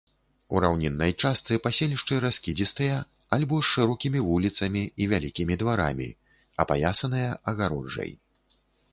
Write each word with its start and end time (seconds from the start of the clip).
У 0.53 0.59
раўніннай 0.63 1.11
частцы 1.27 1.57
паселішчы 1.65 2.15
раскідзістыя 2.23 2.95
альбо 3.37 3.59
з 3.59 3.67
шырокімі 3.73 4.19
вуліцамі 4.29 4.81
і 5.05 5.07
вялікімі 5.11 5.59
дварамі, 5.63 6.07
апаясаныя 6.65 7.29
агароджай. 7.53 8.11